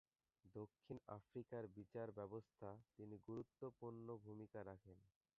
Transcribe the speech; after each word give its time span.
দক্ষিণ 0.55 0.97
আফ্রিকার 1.09 1.63
বিচারব্যবস্থায় 1.77 2.79
তিনি 2.95 3.15
গুরুত্বপূর্ণ 3.27 4.07
ভূমিকা 4.25 4.59
রাখেন। 4.63 4.97